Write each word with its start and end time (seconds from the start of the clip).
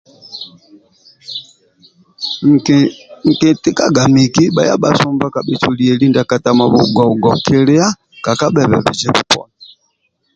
Nki 2.51 2.79
nkitikaga 3.27 4.03
miki 4.13 4.43
bhaya 4.55 4.75
sumba 4.99 5.25
kabhesu 5.33 5.67
lieli 5.77 6.05
ndia 6.07 6.29
katamabhugobhugo 6.29 7.29
kilia 7.45 7.87
kakababe 8.23 8.77
kizibu 8.85 9.21
poni 9.31 9.55